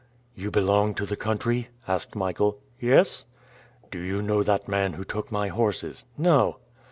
"You 0.33 0.49
belong 0.49 0.95
to 0.95 1.05
the 1.05 1.15
country?" 1.15 1.67
asked 1.87 2.15
Michael. 2.15 2.57
"Yes." 2.79 3.25
"Do 3.91 3.99
you 3.99 4.23
know 4.23 4.41
that 4.41 4.67
man 4.67 4.93
who 4.93 5.03
took 5.03 5.31
my 5.31 5.49
horses?" 5.49 6.05
"No." 6.17 6.57